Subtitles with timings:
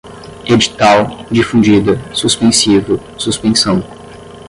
[0.49, 3.83] edital, difundida, suspensivo, suspensão